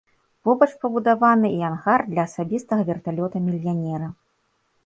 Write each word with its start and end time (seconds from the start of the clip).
Побач 0.47 0.67
пабудаваны 0.85 1.51
і 1.59 1.59
ангар 1.69 2.05
для 2.13 2.21
асабістага 2.31 2.81
верталёта 2.91 3.45
мільянера. 3.51 4.13